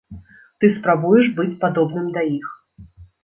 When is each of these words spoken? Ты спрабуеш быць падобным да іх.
Ты 0.63 0.67
спрабуеш 0.77 1.29
быць 1.39 1.59
падобным 1.65 2.09
да 2.17 2.21
іх. 2.39 2.47